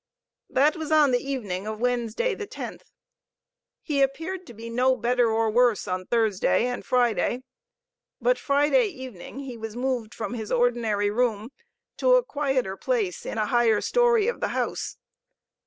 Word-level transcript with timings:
That 0.49 0.75
was 0.77 0.91
on 0.91 1.11
the 1.11 1.19
evening 1.19 1.67
of 1.67 1.79
Wednesday, 1.79 2.33
the 2.33 2.47
10th. 2.47 2.89
He 3.83 4.01
appeared 4.01 4.47
to 4.47 4.53
be 4.55 4.67
no 4.67 4.95
better 4.97 5.29
or 5.29 5.51
worse 5.51 5.87
on 5.87 6.07
Thursday 6.07 6.65
and 6.65 6.83
Friday. 6.83 7.43
But 8.19 8.39
Friday 8.39 8.87
evening 8.87 9.41
he 9.41 9.57
was 9.57 9.75
moved 9.75 10.15
from 10.15 10.33
his 10.33 10.51
ordinary 10.51 11.11
room 11.11 11.51
to 11.97 12.15
a 12.15 12.23
quieter 12.23 12.75
place 12.75 13.27
in 13.27 13.37
a 13.37 13.45
higher 13.45 13.79
story 13.79 14.27
of 14.27 14.39
the 14.39 14.47
house. 14.57 14.97